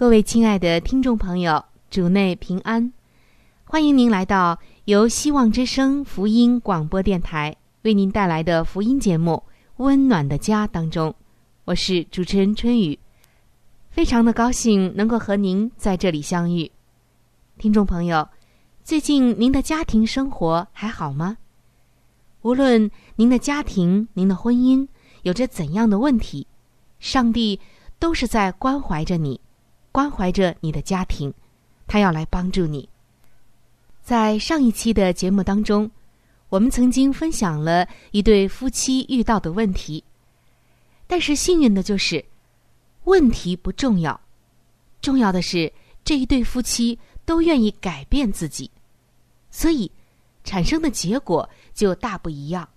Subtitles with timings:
[0.00, 2.90] 各位亲爱的听众朋友，主内平安，
[3.64, 9.32] 欢迎您来到由希望之声福音广播电台为您带来的福音节目
[9.76, 11.14] 《温暖的家》当中，
[11.66, 12.98] 我是主持人春雨，
[13.90, 16.72] 非常的高兴能够和您在这里相遇。
[17.58, 18.26] 听众朋友，
[18.82, 21.36] 最近您的家庭生活还好吗？
[22.40, 24.88] 无论您的家庭、您的婚姻
[25.24, 26.46] 有着怎样的问题，
[26.98, 27.60] 上帝
[27.98, 29.38] 都是在关怀着你。
[29.92, 31.32] 关怀着你的家庭，
[31.86, 32.88] 他要来帮助你。
[34.02, 35.90] 在上一期的节目当中，
[36.48, 40.02] 我们曾经分享了一对夫妻遇到的问题，
[41.06, 42.24] 但是幸运的就是，
[43.04, 44.20] 问题不重要，
[45.00, 45.72] 重要的是
[46.04, 48.70] 这一对夫妻都愿意改变自己，
[49.50, 49.90] 所以
[50.44, 52.68] 产生的结果就大不一样，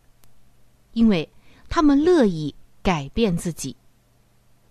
[0.94, 1.28] 因为
[1.70, 3.76] 他们乐意改变自己。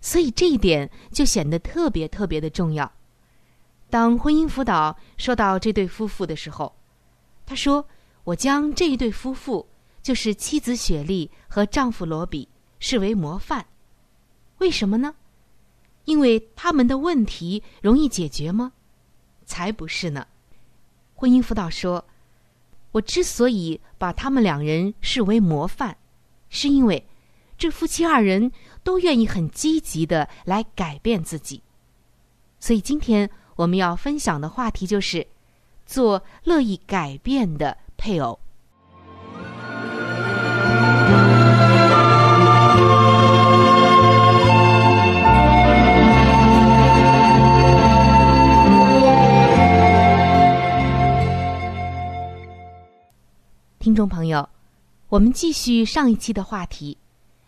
[0.03, 2.91] 所以这一点就显得特别特别的重要。
[3.89, 6.75] 当婚姻辅导说到这对夫妇的时候，
[7.45, 7.87] 他说
[8.25, 9.65] ：“我将这一对夫妇，
[10.01, 12.49] 就是妻子雪莉和丈夫罗比，
[12.79, 13.65] 视为模范。
[14.57, 15.15] 为什么呢？
[16.03, 18.73] 因为他们的问题容易解决吗？
[19.45, 20.27] 才不是呢。
[21.15, 22.03] 婚姻辅导说，
[22.91, 25.95] 我之所以把他们两人视为模范，
[26.49, 27.07] 是因为
[27.57, 28.51] 这夫妻二人。”
[28.83, 31.61] 都愿意很积极的来改变自己，
[32.59, 35.25] 所以今天我们要分享的话题就是
[35.85, 38.37] 做乐意改变的配偶。
[53.79, 54.47] 听众朋友，
[55.09, 56.97] 我们继续上一期的话题，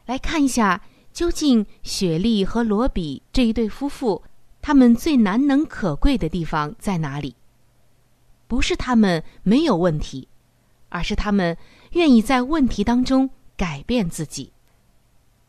[0.06, 0.82] 来看一下。
[1.16, 4.22] 究竟雪莉和罗比这一对夫妇，
[4.62, 7.34] 他们最难能可贵的地方在哪里？
[8.48, 10.28] 不是他们没有问题，
[10.90, 11.58] 而是他们
[11.92, 14.52] 愿意在问题当中改变自己。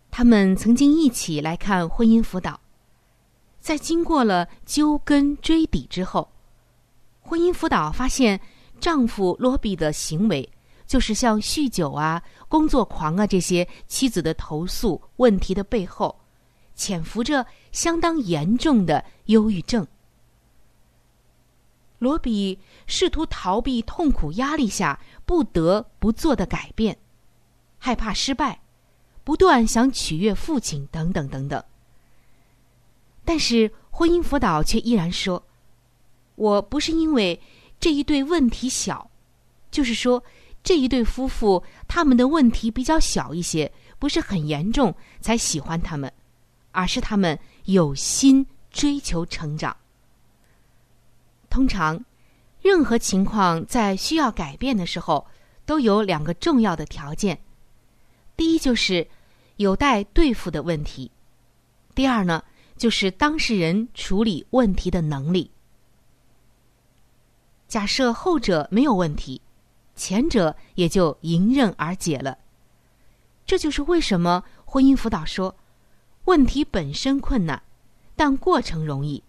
[0.09, 2.61] 他们曾经一起来看婚姻辅导，
[3.59, 6.31] 在经过了揪根追底之后，
[7.23, 8.41] 婚姻辅导发现
[8.79, 10.49] 丈夫罗比的行为。
[10.87, 16.17] 就是像酗酒啊、工作狂啊这些妻子的投诉问题的背后，
[16.77, 19.85] 潜伏着相当严重的忧郁症。
[21.99, 26.97] 罗比试图逃避痛苦压力下不得不做的改变，
[27.79, 28.61] 害怕失败，
[29.25, 31.61] 不断想取悦父亲等等等等。
[33.25, 35.43] 但是婚姻辅导却依然说
[36.37, 37.41] ：“我不是因为
[37.81, 39.11] 这一对问题小，
[39.73, 40.23] 就是说。”
[40.67, 46.13] 这一对夫妇，他们的问题比较小一些，不是很严重，才喜欢他们，
[46.73, 49.77] 而是他们有心追求成长。
[51.49, 52.05] 通常，
[52.61, 55.25] 任何情况在需要改变的时候，
[55.65, 57.39] 都有两个重要的条件：
[58.37, 59.07] 第一，就是
[59.59, 61.09] 有待对付的问题；
[61.95, 62.43] 第二呢，
[62.77, 65.49] 就是当事人处理问题的能力。
[67.69, 69.41] 假设后者没有问题。
[69.97, 72.39] 前者也就迎刃而解了。
[73.47, 75.57] 这就是为什么婚姻辅导说，
[76.27, 77.63] 问题本身困难，
[78.15, 79.23] 但过程容易，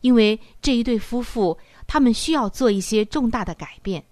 [0.00, 4.04] 因为这一对夫妇他们需要做一些重大的改变，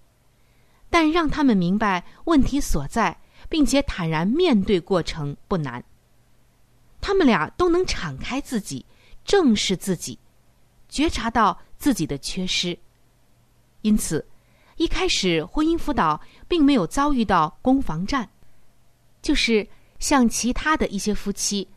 [0.89, 3.17] 但让他们明白问题所在，
[3.47, 5.83] 并且坦然面对过程不难。
[6.99, 8.85] 他们俩都能敞开自己，
[9.23, 10.17] 正视自己，
[10.89, 12.77] 觉察到自己的缺失，
[13.81, 14.25] 因此。
[14.77, 18.29] 一开始，婚姻辅导并没有遭遇到攻防战，
[19.21, 19.67] 就是
[19.99, 21.67] 像其他的一些夫妻，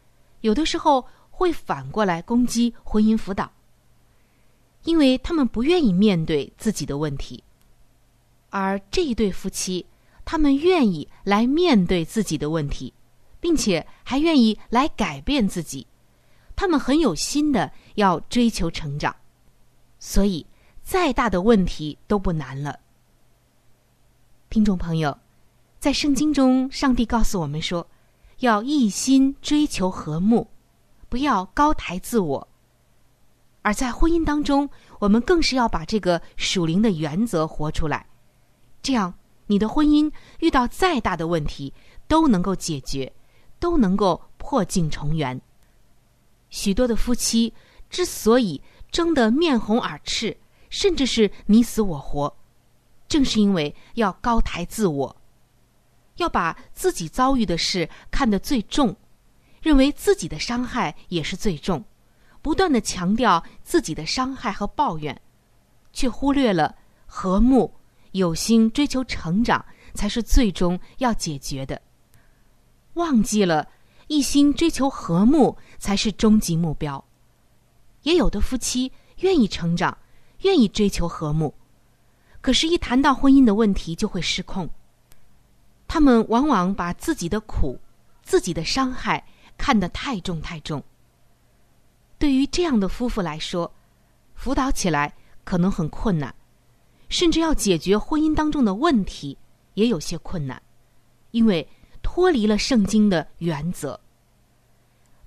[0.40, 3.52] 有的时候会反过来攻击婚姻辅导，
[4.84, 7.44] 因为他们不愿意面对自己的问题。
[8.48, 9.84] 而这一对夫妻，
[10.24, 12.94] 他们愿意来面对自己的问题，
[13.38, 15.86] 并且还愿意来改变自己，
[16.56, 19.14] 他们很有心的要追求成长，
[19.98, 20.46] 所以
[20.82, 22.80] 再大的问题都不难了。
[24.56, 25.14] 听众朋友，
[25.78, 27.86] 在圣经中，上帝告诉我们说，
[28.38, 30.48] 要一心追求和睦，
[31.10, 32.48] 不要高抬自我。
[33.60, 34.66] 而在婚姻当中，
[34.98, 38.06] 我们更是要把这个属灵的原则活出来，
[38.80, 39.12] 这样
[39.46, 41.74] 你的婚姻遇到再大的问题
[42.08, 43.12] 都能够解决，
[43.58, 45.38] 都能够破镜重圆。
[46.48, 47.52] 许多的夫妻
[47.90, 50.34] 之所以争得面红耳赤，
[50.70, 52.34] 甚至是你死我活。
[53.08, 55.16] 正是因为要高抬自我，
[56.16, 58.96] 要把自己遭遇的事看得最重，
[59.62, 61.84] 认为自己的伤害也是最重，
[62.42, 65.20] 不断的强调自己的伤害和抱怨，
[65.92, 66.74] 却忽略了
[67.06, 67.72] 和睦、
[68.12, 69.64] 有心追求成长
[69.94, 71.80] 才是最终要解决的，
[72.94, 73.68] 忘记了
[74.08, 77.04] 一心追求和睦才是终极目标。
[78.02, 79.96] 也有的夫妻愿意成长，
[80.42, 81.54] 愿意追求和睦。
[82.46, 84.70] 可是，一谈到婚姻的问题，就会失控。
[85.88, 87.80] 他们往往把自己的苦、
[88.22, 89.26] 自己的伤害
[89.58, 90.80] 看得太重太重。
[92.20, 93.74] 对于这样的夫妇来说，
[94.36, 95.12] 辅导起来
[95.42, 96.32] 可能很困难，
[97.08, 99.36] 甚至要解决婚姻当中的问题
[99.74, 100.62] 也有些困难，
[101.32, 101.68] 因为
[102.00, 103.98] 脱离了圣经的原则。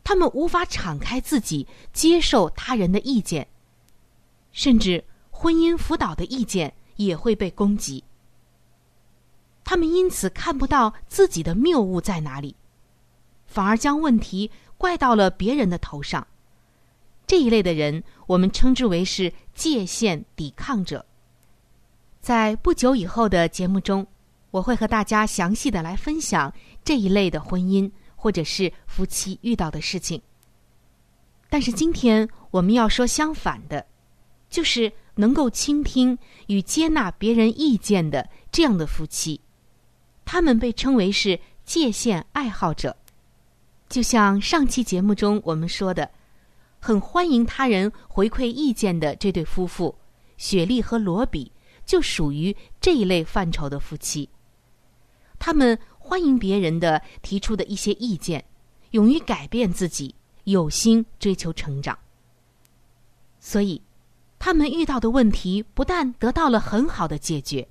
[0.06, 3.46] 他们无法敞开自己，接受他人的意见，
[4.54, 6.74] 甚至婚姻辅导的意见。
[7.06, 8.04] 也会被攻击，
[9.64, 12.54] 他们因此看不到自己的谬误在哪里，
[13.48, 16.28] 反而将问题怪到了别人的头上。
[17.26, 21.06] 这一类的人，我们称之为是界限抵抗者。
[22.20, 24.06] 在不久以后的节目中，
[24.52, 26.54] 我会和大家详细的来分享
[26.84, 30.22] 这一类的婚姻或者是夫妻遇到的事情。
[31.50, 33.86] 但是今天我们要说相反的，
[34.50, 34.92] 就是。
[35.20, 36.18] 能够倾听
[36.48, 39.42] 与接纳别人意见的这样的夫妻，
[40.24, 42.96] 他们被称为是界限爱好者。
[43.90, 46.10] 就像上期节目中我们说的，
[46.80, 49.94] 很欢迎他人回馈意见的这对夫妇，
[50.38, 51.52] 雪莉和罗比
[51.86, 54.30] 就属于这一类范畴的夫妻。
[55.38, 58.46] 他们欢迎别人的提出的一些意见，
[58.92, 62.00] 勇于改变自己，有心追求成长。
[63.42, 63.82] 所以。
[64.40, 67.68] 他们遇到的问题不但得到了很好的解决，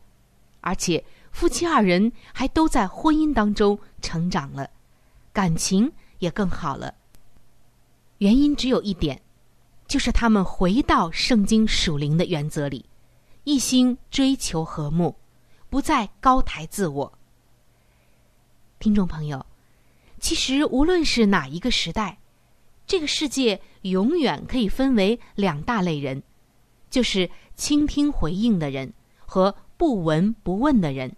[0.60, 4.68] 而且夫妻二人还都在婚姻当中成长了，
[5.32, 6.94] 感情也更好了。
[8.18, 9.22] 原因只有一点，
[9.86, 12.84] 就是他们回到圣经属灵的原则里，
[13.44, 15.16] 一心追求和睦，
[15.70, 17.18] 不再高抬自我。
[18.78, 19.46] 听众朋友，
[20.20, 22.18] 其实无论是哪一个时代，
[22.86, 26.22] 这个世界永远可以分为两大类人。
[26.90, 31.14] 就是倾听回应的人和不闻不问的人。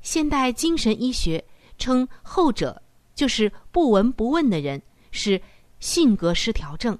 [0.00, 1.44] 现代精神医学
[1.76, 2.82] 称后者
[3.14, 4.80] 就是不闻不问的人
[5.10, 5.40] 是
[5.78, 6.98] 性格失调症。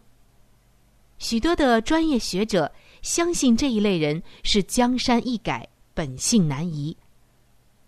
[1.18, 2.70] 许多的专业学者
[3.02, 6.97] 相信这一类人是江山易改，本性难移。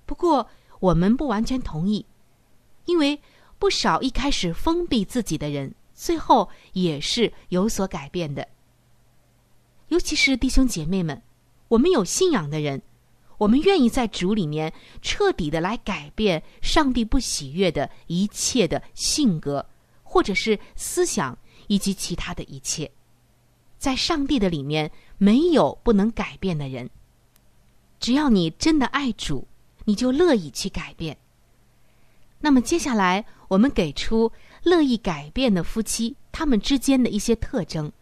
[0.06, 0.46] 不过
[0.80, 2.04] 我们不完全同意，
[2.86, 3.20] 因为
[3.58, 8.46] 不少一开始封闭自己的人，最后也是有所改变的。
[9.92, 11.20] 尤其是弟兄姐妹们，
[11.68, 12.80] 我们有信仰的人，
[13.36, 14.72] 我们愿意在主里面
[15.02, 19.66] 彻底的来改变上帝不喜悦的一切的性格，
[20.02, 22.90] 或者是思想以及其他的一切，
[23.76, 26.88] 在上帝的里面没有不能改变的人。
[28.00, 29.46] 只要你真的爱主，
[29.84, 31.18] 你就乐意去改变。
[32.40, 34.32] 那么接下来我们给出
[34.62, 37.92] 乐意改变的夫妻他们之间的一些特征，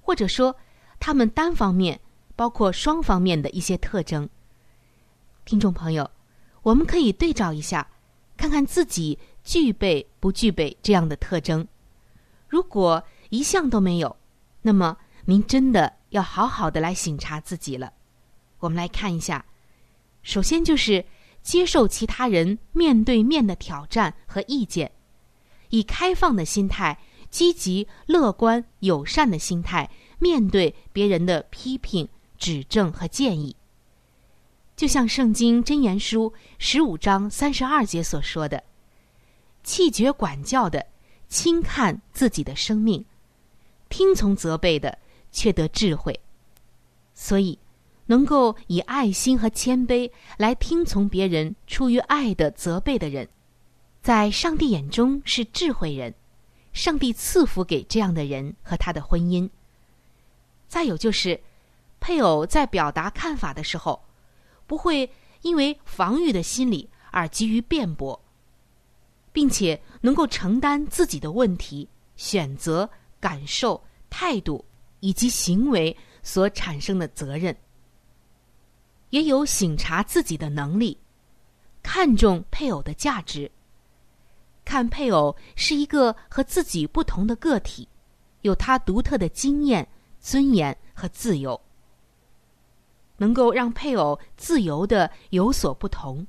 [0.00, 0.56] 或者说。
[1.00, 2.00] 他们单方面，
[2.36, 4.28] 包括双方面的一些特征。
[5.44, 6.10] 听众朋友，
[6.62, 7.88] 我们可以对照一下，
[8.36, 11.66] 看看自己具备不具备这样的特征。
[12.48, 14.16] 如果一项都没有，
[14.62, 17.92] 那么您真的要好好的来醒察自己了。
[18.58, 19.44] 我们来看一下，
[20.22, 21.04] 首先就是
[21.42, 24.92] 接受其他人面对面的挑战和意见，
[25.70, 26.98] 以开放的心态、
[27.30, 33.54] 积极、乐观、友善的心态面对别人的批评、指正和建议。
[34.76, 38.62] 就像《圣经箴言书》十五章三十二节所说的
[39.64, 40.86] ：“气绝管教的，
[41.28, 43.02] 轻看自己的生命；
[43.88, 44.98] 听从责备的，
[45.32, 46.18] 却得智慧。”
[47.12, 47.58] 所以，
[48.06, 53.28] 能够以爱心和谦卑来听从别人出于爱的责备的人，
[54.00, 56.14] 在上帝眼中是智慧人。
[56.72, 59.50] 上帝赐福给这样的人和他的婚姻。
[60.68, 61.40] 再有就是，
[61.98, 64.00] 配偶在表达看法的时候。
[64.66, 65.10] 不会
[65.40, 68.22] 因为防御的心理而急于辩驳，
[69.32, 72.86] 并且能够承担自己的问题、选择、
[73.18, 74.62] 感受、态度
[75.00, 77.56] 以及行为所产生的责任，
[79.08, 80.98] 也有省察自己的能力，
[81.82, 83.50] 看重配偶的价值，
[84.66, 87.88] 看配偶是一个和自己不同的个体，
[88.42, 89.88] 有他独特的经验、
[90.20, 91.60] 尊严和自由。
[93.16, 96.26] 能够让配偶自由的有所不同，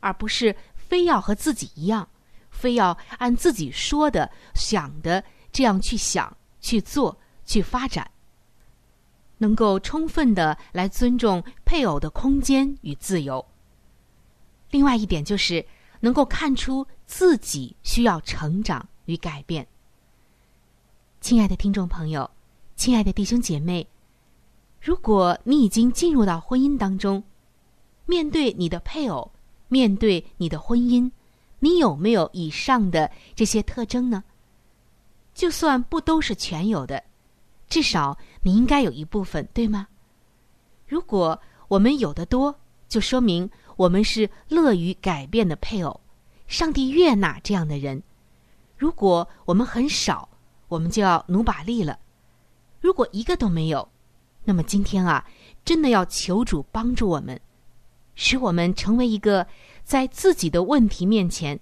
[0.00, 2.08] 而不是非要和自己一样，
[2.50, 8.08] 非要按自己说的、想的这样去想、去做、去发展。
[9.38, 13.44] 能够充分的来尊重配偶的空间与自由。
[14.70, 15.64] 另外一点就是
[16.00, 19.66] 能够看出自己需要成长与改变。
[21.20, 22.28] 亲爱的听众朋友，
[22.78, 23.84] 亲爱的弟兄姐妹。
[24.80, 27.20] 如果你已经进入到婚姻当中，
[28.06, 29.32] 面对你的配偶，
[29.66, 31.10] 面对你的婚姻，
[31.58, 34.22] 你有没有以上的这些特征呢？
[35.34, 37.02] 就算不都是全有的，
[37.68, 39.88] 至少你应该有一部分，对吗？
[40.86, 42.54] 如果我们有的多，
[42.88, 46.00] 就说明我们是乐于改变的配偶，
[46.46, 48.00] 上帝悦纳这样的人。
[48.76, 50.28] 如果我们很少，
[50.68, 51.98] 我们就要努把力了。
[52.80, 53.88] 如果一个都没有，
[54.44, 55.24] 那么今天啊，
[55.64, 57.38] 真的要求主帮助我们，
[58.14, 59.46] 使我们成为一个
[59.84, 61.58] 在自己的问题面前，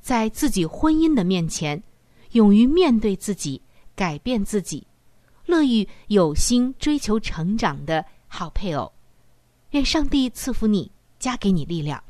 [0.00, 1.82] 在自己婚姻的面前，
[2.32, 3.62] 勇于面对自己、
[3.94, 4.86] 改变自己，
[5.46, 8.92] 乐于有心追求成长的好配偶。
[9.70, 12.02] 愿上帝赐福你，加给你力量。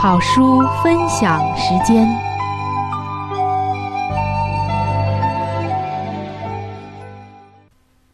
[0.00, 2.31] 好书分享时间。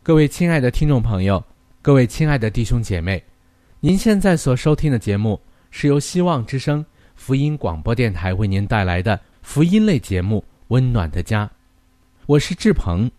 [0.08, 1.44] 各位亲爱的听众朋友，
[1.82, 3.22] 各位亲爱的弟兄姐妹，
[3.78, 5.38] 您现在所收听的节目
[5.70, 6.82] 是由希望之声
[7.14, 10.38] 福音广播电台为您带来的福音类节目
[10.68, 11.44] 《温暖的家》。
[12.24, 13.10] 我是志鹏，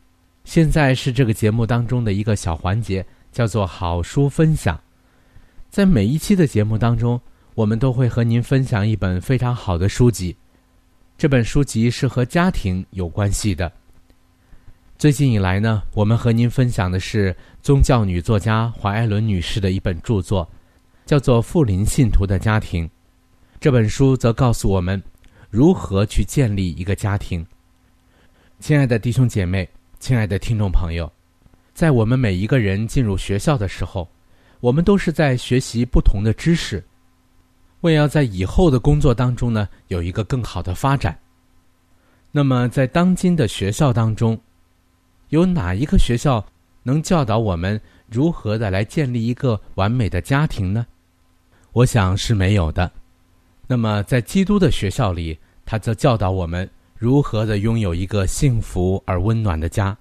[0.45, 4.81] 现在是这个节目当中的一个小环节，叫做好书分享。
[5.69, 7.21] 在每一期的节目当中，
[7.53, 10.35] 我们都会和您分享一本非常好的书籍，
[11.19, 13.71] 这本书籍是和家庭有关系的。
[14.99, 20.45] 最近以来呢，我们和您分享的是宗教女作家怀艾伦女士的一本著作，
[21.05, 22.85] 叫做《富林信徒的家庭》。
[23.61, 25.01] 这本书则告诉我们
[25.49, 27.47] 如何去建立一个家庭。
[28.59, 29.65] 亲爱的弟兄姐妹，
[30.01, 31.09] 亲爱的听众朋友，
[31.73, 34.05] 在我们每一个人进入学校的时候，
[34.59, 36.83] 我们都是在学习不同的知识，
[37.79, 41.17] 为要在以后的工作当中呢有一个更好的发展。
[42.33, 44.37] 那么，在当今的学校当中，
[45.29, 46.43] 有哪一个学校
[46.83, 50.85] 能教导我们如何的来建立一个完美的家庭呢？
[51.71, 52.91] 我想是没有的。
[53.67, 59.95] 那么，在基督的学校里，他则教导我们如何的拥有一个幸福而温暖的家，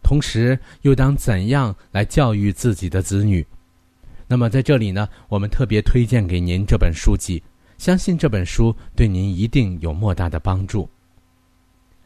[0.00, 3.44] 同时又当怎样来教育自己的子女。
[4.28, 7.42] 那么，在这里呢，我们特别推荐给您这本书籍，
[7.78, 10.88] 相信这本书对您一定有莫大的帮助。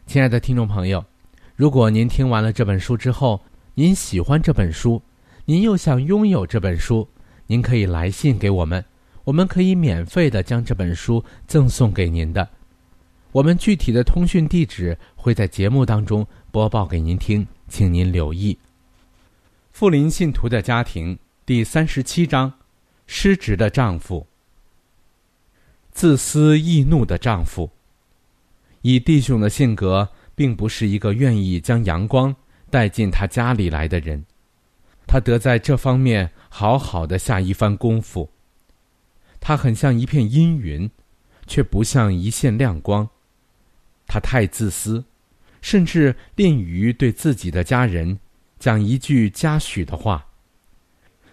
[0.07, 1.12] 亲爱的听众朋友。
[1.54, 3.40] 如果您听完了这本书之后，
[3.75, 5.02] 您喜欢这本书，
[5.44, 7.06] 您又想拥有这本书，
[7.47, 8.82] 您可以来信给我们，
[9.25, 12.49] 我们可以免费的将这本书赠送给您的。
[13.32, 18.59] 我们具体的通讯地址会在节目当中播报给您听，请您留意。
[19.71, 22.52] 富林信徒的家庭第三十七章：
[23.06, 24.26] 失职的丈夫，
[25.92, 27.71] 自私易怒的丈夫，
[28.80, 30.09] 以弟兄的性格。
[30.42, 32.34] 并不是一个愿意将阳光
[32.68, 34.25] 带进他家里来的人，
[35.06, 38.28] 他得在这方面好好的下一番功夫。
[39.38, 40.90] 他很像一片阴云，
[41.46, 43.08] 却不像一线亮光。
[44.08, 45.04] 他太自私，
[45.61, 48.18] 甚至吝于对自己的家人
[48.58, 50.26] 讲一句嘉许的话。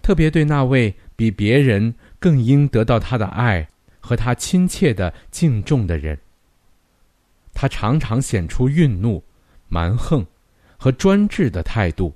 [0.03, 3.67] 特别对那位比别人更应得到他的爱
[3.99, 6.15] 和他亲切的敬重的人，
[7.61, 9.21] 他常常显出愠怒、
[9.67, 10.25] 蛮横
[10.77, 12.15] 和专制的态度。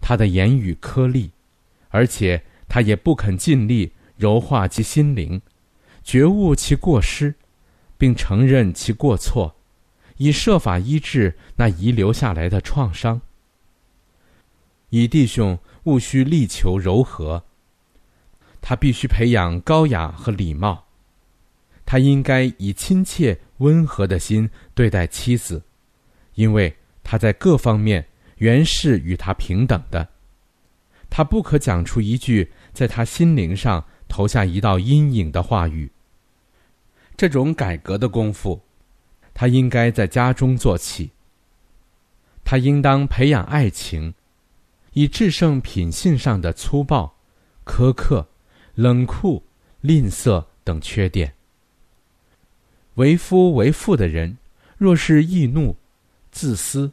[0.00, 1.32] 他的言语颗粒，
[1.88, 5.42] 而且他也不肯尽力柔化其心灵，
[6.04, 7.34] 觉悟其过失，
[7.96, 9.56] 并承认其过错，
[10.18, 13.20] 以设法医治那遗留下来的创伤。
[14.90, 17.42] 以弟兄务须力求柔和。
[18.60, 20.84] 他必须培养高雅和礼貌，
[21.88, 25.62] 他应该以亲切温和的心对待妻子，
[26.34, 28.06] 因为他在各方面。
[28.36, 30.06] 原是与他平等的，
[31.10, 35.90] 他不可讲出一句在他心灵上投下一道阴影的话语。
[37.16, 38.60] 这种改革的功夫，
[39.34, 41.10] 他应该在家中做起。
[42.44, 44.14] 他应当培养爱情，
[44.92, 47.12] 以制胜品性上的粗暴、
[47.64, 48.28] 苛刻、
[48.76, 49.42] 冷酷、
[49.80, 51.34] 吝啬等缺点。
[52.98, 54.38] 为夫为父的人，
[54.76, 55.76] 若是易怒、
[56.30, 56.92] 自私。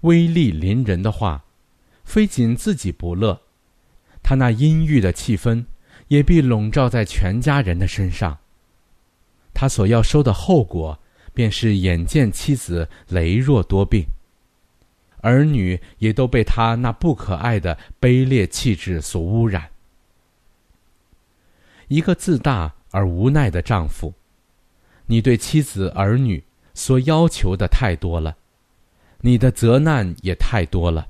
[0.00, 1.44] 威力凌人的话，
[2.02, 3.40] 非仅自己不乐，
[4.20, 5.64] 他那阴郁的气氛
[6.08, 8.38] 也必笼罩在全家人的身上。
[9.54, 10.98] 他所要收的后果，
[11.32, 14.06] 便是眼见妻子羸弱多病，
[15.20, 19.68] 儿女也都被他那不可爱的卑劣气质所污染。
[21.86, 24.12] 一个自大而无奈的丈夫，
[25.06, 26.42] 你对妻子儿女
[26.74, 28.36] 所要求的太多了。
[29.20, 31.08] 你的责难也太多了。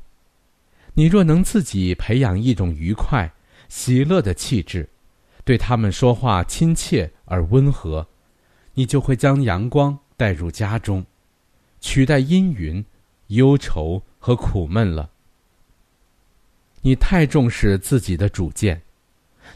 [0.95, 3.33] 你若能自己培养一种愉快、
[3.69, 4.89] 喜乐的气质，
[5.45, 8.07] 对他们说话亲切而温和，
[8.75, 11.05] 你就会将阳光带入家中，
[11.81, 12.85] 取代阴云、
[13.29, 15.09] 忧愁和苦闷了。
[16.83, 18.83] 你太重视自己的主见，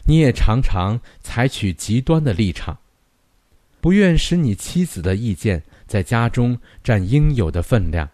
[0.05, 2.75] 你也常常采取极端的立场，
[3.79, 8.09] 不愿使你妻子的意见在家中占应有的分量。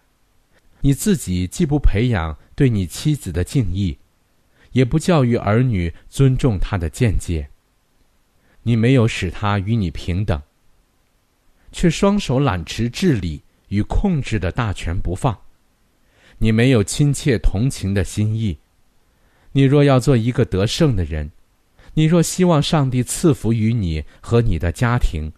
[0.80, 3.96] 你自己既不培养对你妻子的敬意，
[4.72, 7.48] 也不教育儿女尊重她的见解。
[8.62, 10.40] 你没有使她与你平等，
[11.72, 15.36] 却双手揽持治理与控制的大权不放。
[16.38, 18.58] 你没有亲切同情的心意。
[19.52, 21.30] 你若要做一个得胜的人，
[21.94, 25.32] 你若希望上帝赐福于你和你的家庭，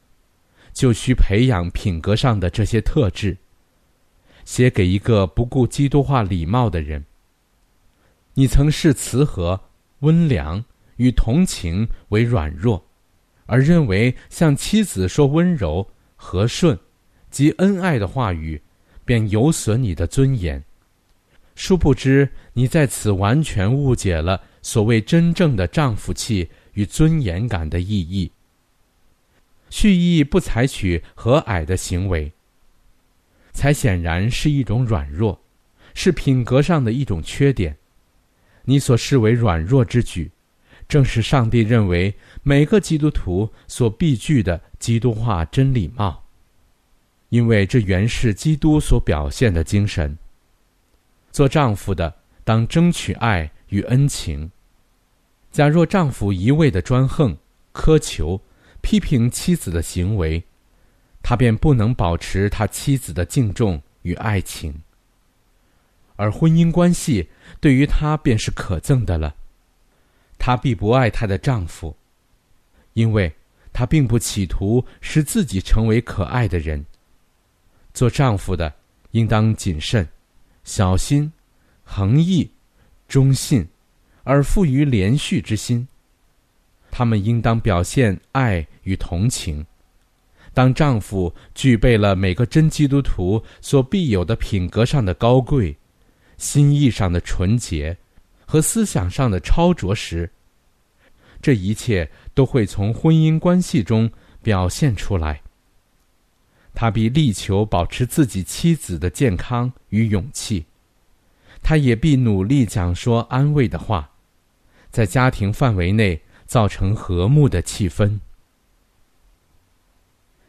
[0.76, 3.34] 就需培养品格上的这些特质。
[4.44, 7.02] 写给一个不顾基督化礼貌的人。
[8.34, 9.58] 你曾视慈和、
[10.00, 10.62] 温良
[10.96, 12.84] 与同情为软弱，
[13.46, 16.78] 而认为向妻子说温柔、和顺
[17.30, 18.60] 及恩爱的话语，
[19.06, 20.62] 便有损你的尊严。
[21.54, 28.30] 殊不知，你在此完全误解了所谓真正的丈夫气与尊严感的意义。
[29.70, 32.32] 蓄意不采取和蔼的行为。
[33.52, 35.40] 才显然是一种软弱，
[35.94, 37.76] 是品格上的一种缺点。
[38.64, 40.30] 你所视为软弱之举，
[40.86, 46.24] 正是上帝认为每个基督徒所必具的基督化真礼貌，
[47.30, 50.18] 因为这原是基督所表现的精神。
[51.32, 54.50] 做丈夫的当争取爱与恩情。
[55.50, 57.36] 假若丈夫一味的专横、
[57.72, 58.40] 苛求、
[58.86, 60.40] 批评妻子的行为，
[61.20, 64.72] 他便不能保持他妻子的敬重与爱情，
[66.14, 67.28] 而婚姻关系
[67.60, 69.34] 对于他便是可憎的了。
[70.38, 71.96] 他必不爱他的丈夫，
[72.92, 73.34] 因为
[73.72, 76.86] 他并不企图使自己成为可爱的人。
[77.92, 78.72] 做丈夫的
[79.10, 80.08] 应当谨慎、
[80.62, 81.32] 小心、
[81.82, 82.48] 恒毅、
[83.08, 83.66] 忠信，
[84.22, 85.88] 而富于连续之心。
[86.96, 89.66] 他们应当表现爱与同情。
[90.54, 95.76] 当丈夫具备了每个真基督徒所必有的品格上的高贵、
[96.38, 97.98] 心意上的纯洁
[98.46, 100.30] 和思想上的超卓时，
[101.42, 104.10] 这一切都会从婚姻关系中
[104.42, 105.42] 表现出来。
[106.72, 110.64] 他必力求保持自己妻子的健康与勇气，
[111.62, 114.12] 他也必努力讲说安慰的话，
[114.90, 118.20] 在家庭范围内造成和睦的气氛。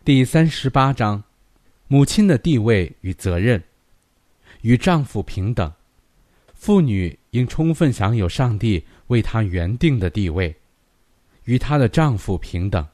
[0.05, 1.23] 第三十八章，
[1.87, 3.61] 母亲的地位与责任，
[4.61, 5.73] 与丈夫平等。
[6.53, 10.55] 妇女应充分享有上帝为她原定的地位，
[11.43, 12.87] 与她的丈夫平等，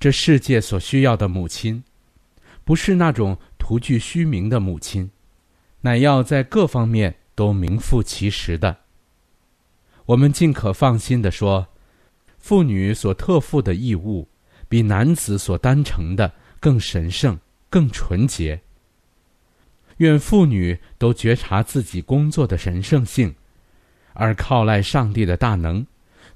[0.00, 1.84] 这世界所需要的母亲，
[2.64, 5.10] 不是那种徒具虚名的母亲，
[5.82, 8.78] 乃要在各方面都名副其实的。
[10.06, 11.68] 我们尽可放心地说，
[12.38, 14.26] 妇女所特负的义务，
[14.68, 18.60] 比男子所担承的更神圣、更纯洁。
[19.98, 23.34] 愿妇女都觉察自己工作的神圣性，
[24.12, 25.84] 而靠赖上帝的大能，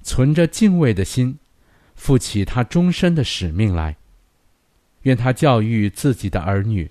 [0.03, 1.39] 存着敬畏的心，
[1.95, 3.97] 负起他终身的使命来。
[5.03, 6.91] 愿他教育自己的儿女，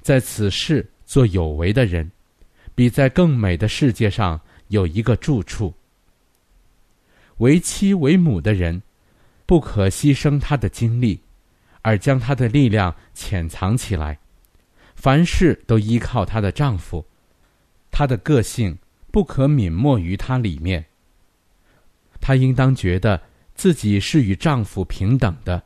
[0.00, 2.10] 在此世做有为的人，
[2.74, 5.74] 比在更美的世界上有一个住处。
[7.40, 8.80] 为妻为母的人，
[9.44, 11.20] 不可牺牲他的精力，
[11.82, 14.18] 而将他的力量潜藏起来。
[14.94, 17.04] 凡事都依靠她的丈夫，
[17.90, 18.76] 她的个性
[19.10, 20.84] 不可泯没于她里面。
[22.20, 23.20] 她应当觉得
[23.54, 25.62] 自己是与丈夫平等的，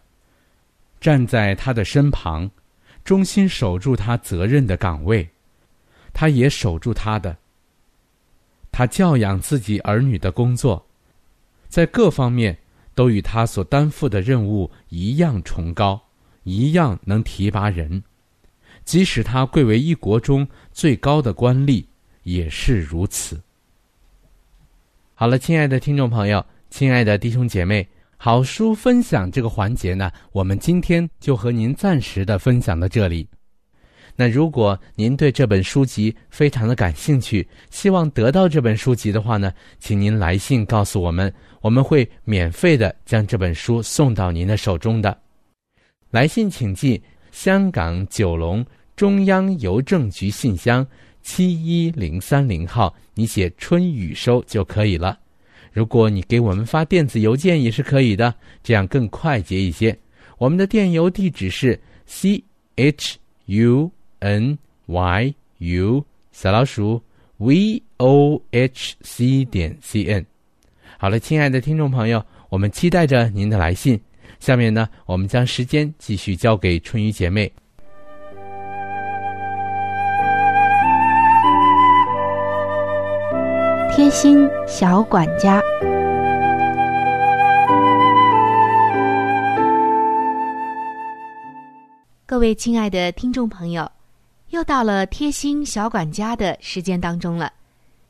[1.00, 2.48] 站在他的身旁，
[3.04, 5.28] 忠心守住他责任的岗位，
[6.12, 7.36] 他也守住他的。
[8.70, 10.86] 他教养自己儿女的工作，
[11.74, 12.56] 在各方面
[12.94, 16.00] 都与他所担负的任务一样崇高，
[16.44, 18.00] 一样能提拔人。
[18.84, 21.84] 即使他贵为一国中最高的官吏，
[22.22, 23.40] 也是如此。
[25.16, 33.26] 好了，亲爱的听众朋友，亲爱的弟兄姐妹，好书分享这个环节呢，我们今天就和您暂时的分享到这里。
[34.16, 45.16] 那如果您对这本书籍非常的感兴趣，希望得到这本书籍的话呢，请您来信告诉我们，我们会免费的将这本书送到您的手中的。
[46.10, 47.02] 来信请寄。
[47.32, 50.86] 香港九龙中央邮政局信箱
[51.20, 55.18] 七一零三零号，你写“春雨收”就可以了。
[55.72, 59.98] 如果你给我们发电子邮件也是可以的，这样更快捷一些。
[60.38, 62.40] 我们的电邮地址是 c
[62.76, 63.90] h u
[64.24, 64.56] n
[64.86, 67.02] y u 小老鼠
[67.36, 70.24] v o h c 点 c n。
[70.96, 74.00] 好了，亲爱的听众朋友，我们期待着您的来信。
[74.40, 77.52] 下面呢，我们将时间继续交给春雨姐妹。
[83.94, 85.62] 贴心小管家，
[92.26, 93.88] 各位亲爱的听众朋友，
[94.54, 97.52] 又到了贴心小管家的时间当中了。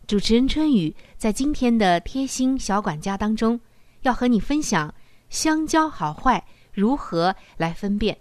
[0.07, 3.59] 主持人春雨在今天的贴心小管家当中，
[4.02, 4.94] 要和你分享。
[5.30, 8.18] 香蕉好坏如何来分辨？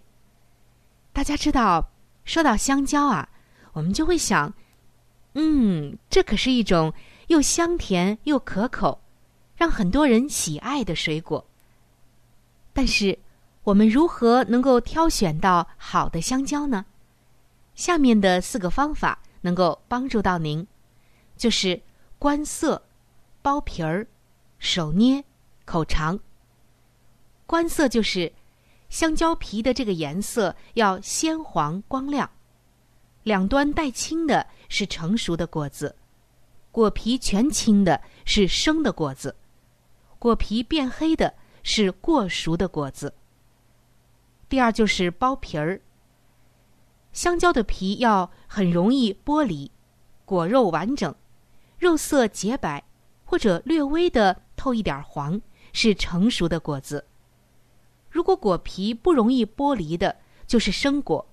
[1.12, 1.91] 大家知道，
[2.23, 3.27] 说到香蕉啊，
[3.73, 4.53] 我们就会想，
[5.33, 6.93] 嗯，这可是一种
[7.27, 9.01] 又香甜又可口，
[9.57, 11.45] 让很多人喜爱的水果。
[12.71, 13.19] 但是，
[13.65, 16.86] 我们如何能够挑选到好的香蕉呢？
[17.75, 20.65] 下面的四个方法能够帮助到您，
[21.36, 21.81] 就是
[22.19, 22.81] 观色、
[23.41, 24.07] 剥皮儿、
[24.59, 25.23] 手捏、
[25.65, 26.19] 口尝。
[27.45, 28.31] 观色就是
[28.89, 32.29] 香蕉皮的这个颜色要鲜黄光亮，
[33.23, 35.95] 两端带青的是成熟的果子，
[36.71, 39.36] 果皮全青的是生的果子，
[40.19, 41.33] 果皮变黑的
[41.63, 43.13] 是过熟的果子。
[44.47, 45.81] 第二就是剥皮儿，
[47.13, 49.71] 香蕉的皮要很容易剥离，
[50.26, 51.13] 果肉完整，
[51.78, 52.84] 肉色洁白
[53.23, 55.39] 或者略微的透一点黄，
[55.71, 57.06] 是成熟的果子。
[58.10, 61.26] 如果果皮不容易剥离的，就是生果；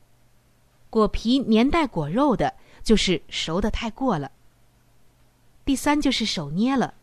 [0.88, 4.30] 果皮粘带果肉的，就是熟的太过了。
[5.64, 6.94] 第三就是手捏了，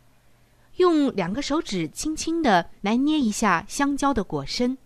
[0.76, 4.78] 用两个手指轻轻的来捏一下香蕉的果身，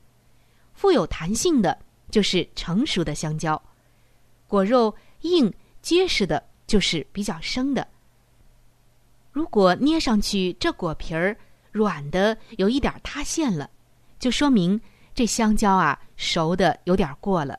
[0.73, 1.77] 富有弹性的
[2.09, 3.61] 就是成熟的香蕉，
[4.51, 7.87] 果肉硬结实的就是比较生的。
[9.31, 11.37] 如果捏上去这果皮儿
[11.71, 13.69] 软的有一点塌陷了。
[14.19, 14.79] 就说明
[15.15, 17.57] 这香蕉啊熟的有点过了。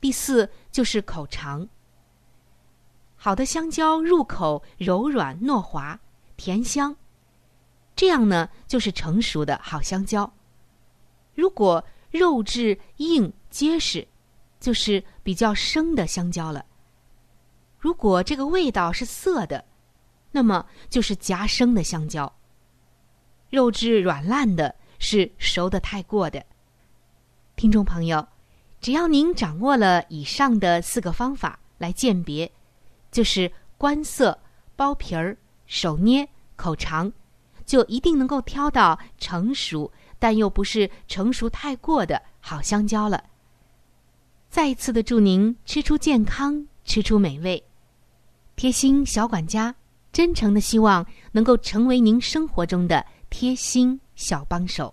[0.00, 1.68] 第四就是口尝。
[3.14, 6.00] 好的香蕉入口柔软糯滑，
[6.38, 6.96] 甜香，
[7.94, 10.32] 这样呢就是成熟的好香蕉。
[11.34, 14.08] 如果肉质硬结实，
[14.58, 16.64] 就是比较生的香蕉了。
[17.78, 19.62] 如果这个味道是涩的，
[20.32, 22.32] 那么就是夹生的香蕉。
[23.50, 24.74] 肉质软烂的。
[25.00, 26.44] 是熟的太过的，
[27.54, 28.26] 听众朋友，
[28.80, 32.50] 只要您掌握了以上的四个方法来鉴别，
[33.12, 34.36] 就是观色、
[34.76, 35.36] 剥皮儿、
[35.66, 37.12] 手捏、口尝，
[37.64, 43.22] 就一定能够挑到成熟、但又不是成熟太过的好香蕉了。
[44.50, 47.62] 再一次的祝您吃出健康，吃出美味。
[48.56, 49.74] 贴心小管家，
[50.10, 54.92] 真诚的希望能够成为您生活中的贴心小帮手。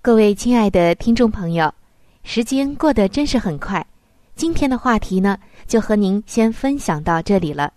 [0.00, 1.74] 各位亲爱的听众朋友，
[2.22, 3.84] 时间过得真是很快。
[4.36, 7.72] 今天的话题呢，就和您先分享到这里了。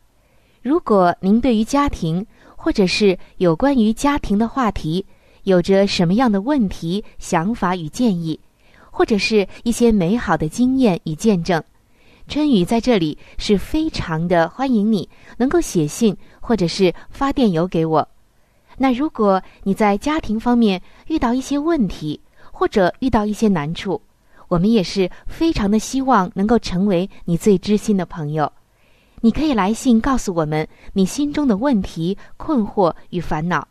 [0.61, 2.25] 如果您对于家庭，
[2.57, 5.05] 或者是有关于家庭的话题，
[5.43, 8.37] 有着什么样的问题、想法与建议，
[8.91, 11.63] 或者是一些美好的经验与见证，
[12.27, 18.05] 春雨在这里是非常的欢迎你能够写信或者是发电邮给我。
[18.77, 22.19] 那如果你在家庭方面遇到一些问题，
[22.51, 24.01] 或者遇到一些难处，
[24.49, 28.51] 我们也是非常的希望能够成为你最知心的朋友。
[29.21, 33.67] 你可以来信告诉我们你心中的问题、困惑与烦恼，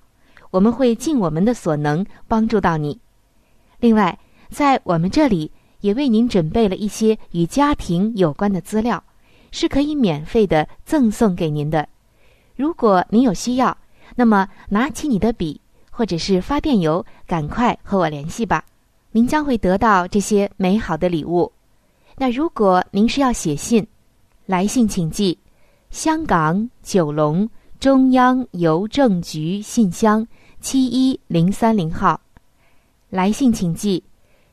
[0.51, 2.99] 我们会尽我们的所能帮助到你。
[3.81, 4.19] 另外，
[4.51, 9.03] 在我们这里也为您准备了一些与家庭有关的资料，
[9.51, 11.89] 是可以免费的赠送给您的。
[12.55, 13.77] 如果您有需要，
[14.17, 15.61] 那么，拿起你的笔，
[15.91, 18.65] 或者是发电邮，赶快和我联系吧。
[19.19, 21.51] 您将会得到这些美好的礼物。
[22.19, 23.85] 那如果您是要写信，
[24.47, 25.37] 来信请寄
[25.91, 27.51] 香港九龙
[27.81, 30.25] 中央邮政局信箱
[30.61, 32.21] 七一零三零号。
[33.11, 34.01] 来信请寄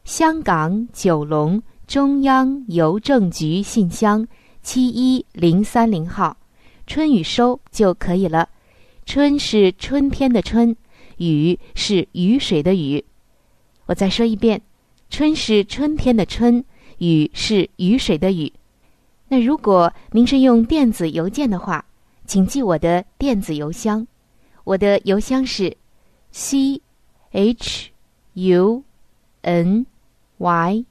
[0.04, 4.28] 香港九龙中央邮政局信箱
[4.64, 6.36] 七一零三零号，
[6.88, 8.50] 春雨收就可以了。
[9.06, 10.76] 春是春天的春，
[11.18, 13.06] 雨是雨水的雨。
[13.86, 14.62] 我再说一遍，
[15.10, 16.64] 春是春天的春，
[16.98, 18.52] 雨是雨水的雨。
[19.28, 21.86] 那如果您是用电子邮件的话，
[22.26, 24.06] 请记我的电子邮箱，
[24.64, 25.76] 我的邮箱是
[26.32, 26.82] c
[27.32, 27.92] h
[28.34, 28.84] u
[29.42, 29.86] n
[30.38, 30.86] y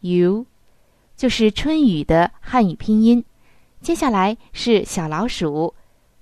[0.00, 0.46] u，
[1.16, 3.24] 就是春雨的汉语拼音。
[3.80, 5.74] 接下来是小老鼠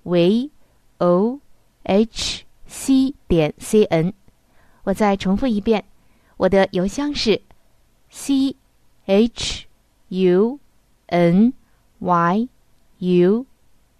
[0.03, 0.51] v。
[0.99, 1.41] o
[1.83, 4.15] h c 点 c n，
[4.85, 5.85] 我再重复一遍，
[6.39, 7.41] 我的邮箱是
[8.11, 8.55] c
[9.07, 9.65] h
[10.09, 10.59] u
[11.07, 11.53] n
[11.99, 12.49] y
[12.99, 13.47] u，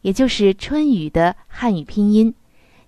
[0.03, 2.35] 也就是春雨的汉语拼音。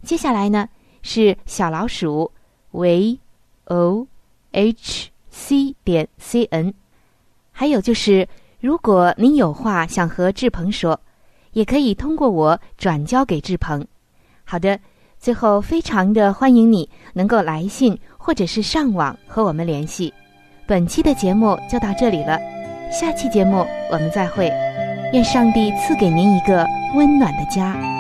[0.03, 0.69] 接下来呢
[1.01, 2.31] 是小老鼠
[2.73, 3.19] v
[3.65, 4.07] o
[4.53, 6.75] h c 点 c n，
[7.51, 8.29] 还有就是，
[8.61, 11.01] 如果您有话想和志鹏说，
[11.53, 13.87] 也可以通过我转交给志鹏。
[14.45, 14.79] 好的，
[15.19, 20.13] 最后非常的欢迎你能够来信或者是上网和我们联系。
[20.67, 22.39] 本期的节目就到这里了，
[22.93, 24.53] 下期节目我们再会。
[25.15, 27.98] 愿上帝赐给您一个温暖的家。